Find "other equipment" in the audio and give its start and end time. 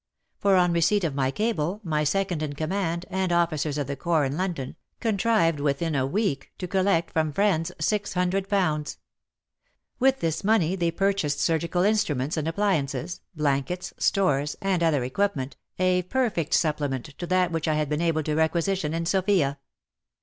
14.81-15.55